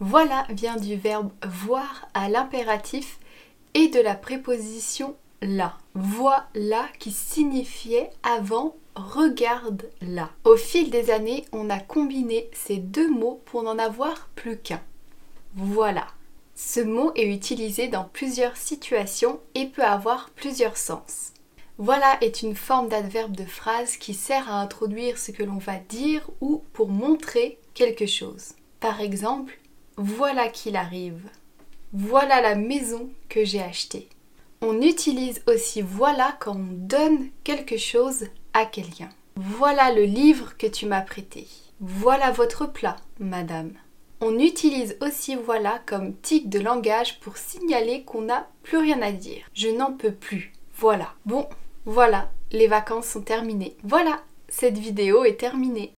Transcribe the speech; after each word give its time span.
Voilà 0.00 0.46
vient 0.50 0.76
du 0.76 0.96
verbe 0.96 1.30
voir 1.44 2.08
à 2.14 2.28
l'impératif 2.28 3.18
et 3.74 3.88
de 3.88 4.00
la 4.00 4.14
préposition 4.14 5.16
là. 5.42 5.76
Voilà 5.94 6.86
qui 6.98 7.10
signifiait 7.10 8.10
avant 8.22 8.76
regarde 8.94 9.88
là. 10.00 10.30
Au 10.44 10.56
fil 10.56 10.90
des 10.90 11.10
années, 11.10 11.44
on 11.52 11.70
a 11.70 11.78
combiné 11.78 12.48
ces 12.52 12.76
deux 12.76 13.10
mots 13.10 13.40
pour 13.44 13.62
n'en 13.62 13.78
avoir 13.78 14.28
plus 14.34 14.58
qu'un. 14.58 14.82
Voilà. 15.54 16.06
Ce 16.54 16.80
mot 16.80 17.12
est 17.14 17.32
utilisé 17.32 17.88
dans 17.88 18.04
plusieurs 18.04 18.56
situations 18.56 19.40
et 19.54 19.66
peut 19.66 19.84
avoir 19.84 20.30
plusieurs 20.30 20.76
sens. 20.76 21.32
Voilà 21.78 22.18
est 22.20 22.42
une 22.42 22.56
forme 22.56 22.88
d'adverbe 22.88 23.36
de 23.36 23.44
phrase 23.44 23.96
qui 23.96 24.12
sert 24.12 24.50
à 24.50 24.60
introduire 24.60 25.18
ce 25.18 25.30
que 25.30 25.44
l'on 25.44 25.58
va 25.58 25.76
dire 25.76 26.28
ou 26.40 26.62
pour 26.72 26.88
montrer 26.88 27.58
quelque 27.74 28.06
chose. 28.06 28.54
Par 28.80 29.00
exemple, 29.00 29.58
voilà 29.98 30.48
qu'il 30.48 30.76
arrive. 30.76 31.28
Voilà 31.92 32.40
la 32.40 32.54
maison 32.54 33.10
que 33.28 33.44
j'ai 33.44 33.60
achetée. 33.60 34.08
On 34.60 34.80
utilise 34.80 35.42
aussi 35.48 35.82
voilà 35.82 36.36
quand 36.38 36.54
on 36.54 36.68
donne 36.70 37.30
quelque 37.42 37.76
chose 37.76 38.26
à 38.52 38.64
quelqu'un. 38.64 39.08
Voilà 39.34 39.92
le 39.92 40.04
livre 40.04 40.56
que 40.56 40.68
tu 40.68 40.86
m'as 40.86 41.00
prêté. 41.00 41.48
Voilà 41.80 42.30
votre 42.30 42.66
plat, 42.66 42.96
madame. 43.18 43.72
On 44.20 44.38
utilise 44.38 44.96
aussi 45.00 45.34
voilà 45.34 45.80
comme 45.84 46.14
tic 46.14 46.48
de 46.48 46.60
langage 46.60 47.18
pour 47.18 47.36
signaler 47.36 48.02
qu'on 48.02 48.22
n'a 48.22 48.48
plus 48.62 48.78
rien 48.78 49.02
à 49.02 49.10
dire. 49.10 49.46
Je 49.52 49.68
n'en 49.68 49.92
peux 49.92 50.12
plus. 50.12 50.52
Voilà. 50.76 51.12
Bon, 51.26 51.48
voilà, 51.86 52.30
les 52.52 52.68
vacances 52.68 53.08
sont 53.08 53.22
terminées. 53.22 53.76
Voilà, 53.82 54.22
cette 54.48 54.78
vidéo 54.78 55.24
est 55.24 55.40
terminée. 55.40 55.92